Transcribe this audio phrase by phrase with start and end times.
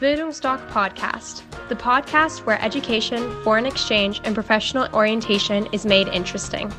[0.00, 6.72] Bildungsdoc Podcast, the podcast where education, foreign exchange, and professional orientation is made interesting.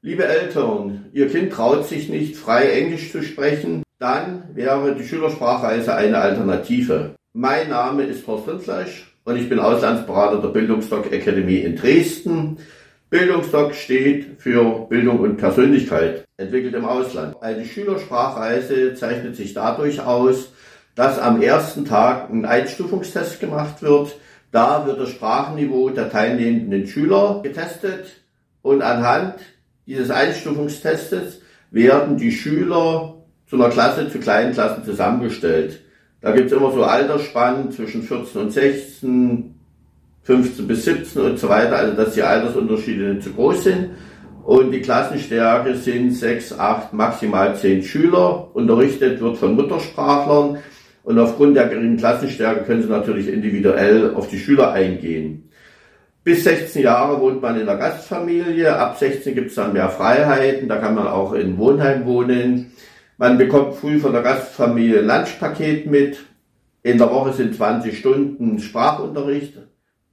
[0.00, 5.94] Liebe Eltern, Ihr Kind traut sich nicht frei Englisch zu sprechen, dann wäre die Schülersprachreise
[5.94, 7.14] eine Alternative.
[7.34, 12.56] Mein Name ist Horst Rindfleisch und ich bin Auslandsberater der Bildungsdoc Academy in Dresden.
[13.10, 17.42] Bildungsdoc steht für Bildung und Persönlichkeit, entwickelt im Ausland.
[17.42, 20.52] Eine Schülersprachreise zeichnet sich dadurch aus,
[20.94, 24.14] dass am ersten Tag ein Einstufungstest gemacht wird.
[24.50, 28.20] Da wird das Sprachenniveau der teilnehmenden Schüler getestet
[28.60, 29.36] und anhand
[29.86, 31.40] dieses Einstufungstestes
[31.70, 33.14] werden die Schüler
[33.46, 35.80] zu einer Klasse, zu kleinen Klassen zusammengestellt.
[36.20, 39.57] Da gibt's immer so Altersspannen zwischen 14 und 16,
[40.28, 43.92] 15 bis 17 und so weiter, also dass die Altersunterschiede nicht zu groß sind.
[44.44, 48.54] Und die Klassenstärke sind 6, 8, maximal 10 Schüler.
[48.54, 50.58] Unterrichtet wird von Muttersprachlern.
[51.02, 55.50] Und aufgrund der geringen Klassenstärke können sie natürlich individuell auf die Schüler eingehen.
[56.24, 58.76] Bis 16 Jahre wohnt man in der Gastfamilie.
[58.76, 60.68] Ab 16 gibt es dann mehr Freiheiten.
[60.68, 62.72] Da kann man auch in Wohnheim wohnen.
[63.16, 66.18] Man bekommt früh von der Gastfamilie ein Lunchpaket mit.
[66.82, 69.54] In der Woche sind 20 Stunden Sprachunterricht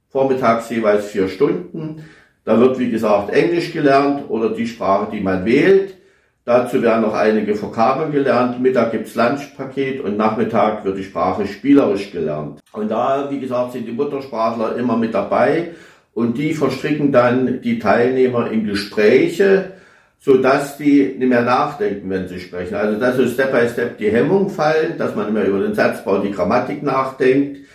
[0.08, 2.04] vormittags jeweils vier Stunden.
[2.44, 5.96] Da wird, wie gesagt, Englisch gelernt oder die Sprache, die man wählt.
[6.44, 8.60] Dazu werden noch einige Vokabeln gelernt.
[8.62, 12.60] Mittag gibt's Lunchpaket und Nachmittag wird die Sprache spielerisch gelernt.
[12.72, 15.70] Und da, wie gesagt, sind die Muttersprachler immer mit dabei
[16.14, 19.72] und die verstricken dann die Teilnehmer in Gespräche,
[20.20, 22.76] so dass die nicht mehr nachdenken, wenn sie sprechen.
[22.76, 25.74] Also dass so Step by Step die Hemmung fallen, dass man nicht mehr über den
[25.74, 27.66] Satzbau, die Grammatik nachdenkt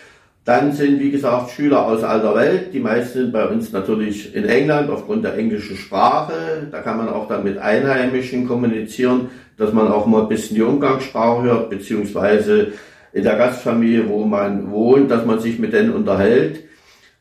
[0.43, 2.73] dann sind, wie gesagt, Schüler aus aller Welt.
[2.73, 6.67] Die meisten sind bei uns natürlich in England aufgrund der englischen Sprache.
[6.71, 10.63] Da kann man auch dann mit Einheimischen kommunizieren, dass man auch mal ein bisschen die
[10.63, 12.73] Umgangssprache hört, beziehungsweise
[13.13, 16.63] in der Gastfamilie, wo man wohnt, dass man sich mit denen unterhält.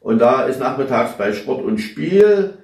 [0.01, 2.55] Und da ist nachmittags bei Sport und Spiel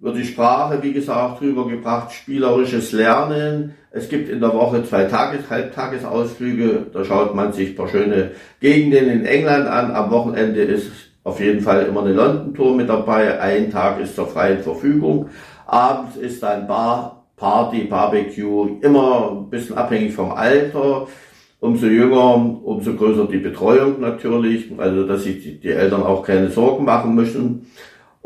[0.00, 3.74] wird die Sprache, wie gesagt, rübergebracht, spielerisches Lernen.
[3.90, 6.86] Es gibt in der Woche zwei Tages-, Halbtagesausflüge.
[6.92, 9.90] Da schaut man sich ein paar schöne Gegenden in England an.
[9.90, 10.90] Am Wochenende ist
[11.24, 13.40] auf jeden Fall immer eine London-Tour mit dabei.
[13.40, 15.30] Ein Tag ist zur freien Verfügung.
[15.66, 18.78] Abends ist dann Bar, Party, Barbecue.
[18.80, 21.08] Immer ein bisschen abhängig vom Alter.
[21.60, 24.70] Umso jünger, umso größer die Betreuung natürlich.
[24.78, 27.66] Also, dass sich die Eltern auch keine Sorgen machen müssen.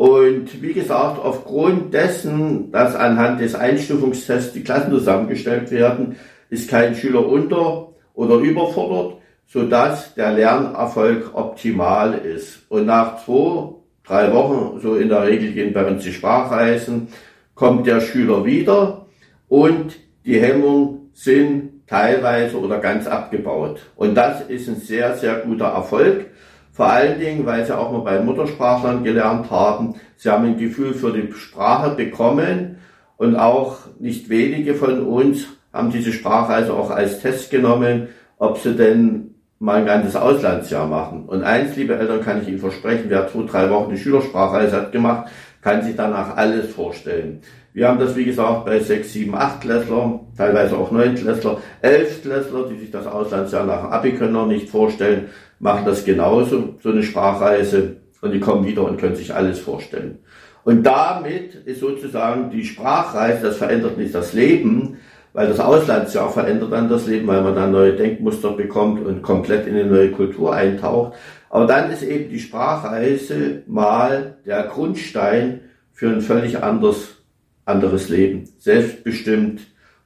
[0.02, 6.16] Und wie gesagt, aufgrund dessen, dass anhand des Einstufungstests die Klassen zusammengestellt werden,
[6.50, 12.62] ist kein Schüler unter oder überfordert, sodass der Lernerfolg optimal ist.
[12.68, 17.06] Und nach zwei, drei Wochen, so in der Regel gehen bei uns die Sprachreisen,
[17.54, 19.06] kommt der Schüler wieder
[19.46, 23.78] und die Hemmungen sind teilweise oder ganz abgebaut.
[23.94, 26.26] Und das ist ein sehr, sehr guter Erfolg.
[26.72, 29.96] Vor allen Dingen, weil sie auch mal bei Muttersprachlern gelernt haben.
[30.16, 32.78] Sie haben ein Gefühl für die Sprache bekommen
[33.18, 38.58] und auch nicht wenige von uns haben diese Sprache also auch als Test genommen, ob
[38.58, 41.24] sie denn mal ein ganzes Auslandsjahr machen.
[41.26, 44.92] Und eins, liebe Eltern, kann ich Ihnen versprechen, wer zwei, drei Wochen die Schülersprachreise hat
[44.92, 45.30] gemacht,
[45.62, 47.40] kann sich danach alles vorstellen.
[47.72, 52.20] Wir haben das, wie gesagt, bei sechs, sieben, acht Klässler, teilweise auch neun Klässler, elf
[52.20, 55.28] Klässler, die sich das Auslandsjahr nach dem Abi können noch nicht vorstellen,
[55.58, 60.18] machen das genauso, so eine Sprachreise, und die kommen wieder und können sich alles vorstellen.
[60.64, 64.98] Und damit ist sozusagen die Sprachreise, das verändert nicht das Leben,
[65.32, 69.66] weil das Auslandsjahr verändert dann das Leben, weil man dann neue Denkmuster bekommt und komplett
[69.66, 71.14] in eine neue Kultur eintaucht.
[71.50, 75.60] Aber dann ist eben die Sprachreise mal der Grundstein
[75.92, 77.16] für ein völlig anderes,
[77.64, 78.48] anderes Leben.
[78.58, 79.60] Selbstbestimmt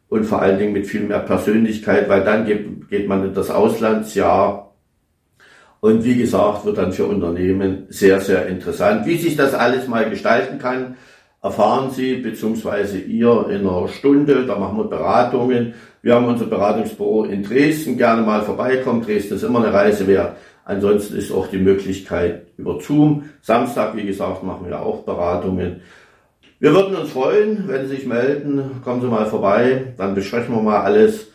[0.09, 3.51] und vor allen Dingen mit viel mehr Persönlichkeit, weil dann geht, geht man in das
[3.51, 4.67] Auslandsjahr
[5.81, 9.07] und wie gesagt, wird dann für Unternehmen sehr, sehr interessant.
[9.07, 10.97] Wie sich das alles mal gestalten kann,
[11.47, 14.47] erfahren Sie beziehungsweise ihr in einer Stunde.
[14.47, 15.75] Da machen wir Beratungen.
[16.03, 17.97] Wir haben unser Beratungsbüro in Dresden.
[17.97, 19.03] Gerne mal vorbeikommen.
[19.03, 20.37] Dresden ist immer eine Reise wert.
[20.65, 23.31] Ansonsten ist auch die Möglichkeit über Zoom.
[23.43, 25.83] Samstag, wie gesagt, machen wir auch Beratungen.
[26.59, 28.83] Wir würden uns freuen, wenn Sie sich melden.
[28.83, 29.95] Kommen Sie mal vorbei.
[29.97, 31.29] Dann besprechen wir mal alles.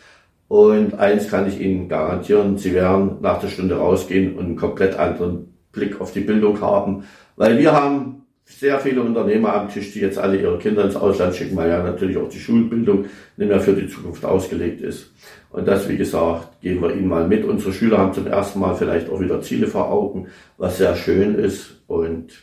[0.49, 4.99] Und eins kann ich Ihnen garantieren, Sie werden nach der Stunde rausgehen und einen komplett
[4.99, 7.05] anderen Blick auf die Bildung haben.
[7.37, 11.35] Weil wir haben sehr viele Unternehmer am Tisch, die jetzt alle ihre Kinder ins Ausland
[11.35, 13.05] schicken, weil ja natürlich auch die Schulbildung
[13.37, 15.11] nicht mehr für die Zukunft ausgelegt ist.
[15.49, 17.45] Und das, wie gesagt, geben wir Ihnen mal mit.
[17.45, 20.27] Unsere Schüler haben zum ersten Mal vielleicht auch wieder Ziele vor Augen,
[20.57, 21.81] was sehr schön ist.
[21.87, 22.33] Und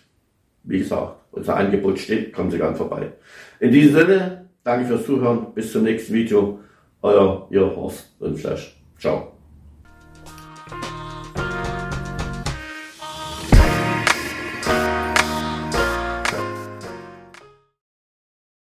[0.65, 3.13] wie gesagt, unser Angebot steht, kommen Sie gern vorbei.
[3.61, 5.55] In diesem Sinne, Danke fürs Zuhören.
[5.55, 6.61] Bis zum nächsten Video.
[7.01, 8.77] Euer, ihr Horst Rindfleisch.
[8.99, 9.38] Ciao.